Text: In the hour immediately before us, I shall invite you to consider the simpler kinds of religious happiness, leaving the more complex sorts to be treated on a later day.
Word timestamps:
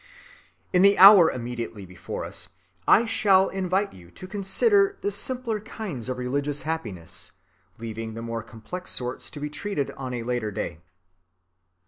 In 0.73 0.81
the 0.81 0.97
hour 0.97 1.29
immediately 1.29 1.85
before 1.85 2.25
us, 2.25 2.49
I 2.87 3.05
shall 3.05 3.49
invite 3.49 3.93
you 3.93 4.09
to 4.09 4.25
consider 4.25 4.97
the 5.01 5.11
simpler 5.11 5.59
kinds 5.59 6.09
of 6.09 6.17
religious 6.17 6.63
happiness, 6.63 7.33
leaving 7.77 8.15
the 8.15 8.23
more 8.23 8.41
complex 8.41 8.89
sorts 8.89 9.29
to 9.29 9.39
be 9.39 9.51
treated 9.51 9.91
on 9.91 10.15
a 10.15 10.23
later 10.23 10.49
day. 10.49 10.81